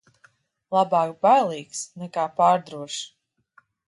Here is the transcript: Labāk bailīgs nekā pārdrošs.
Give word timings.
Labāk 0.75 1.11
bailīgs 1.25 1.81
nekā 2.05 2.23
pārdrošs. 2.39 2.99